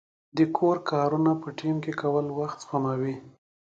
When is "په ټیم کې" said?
1.41-1.93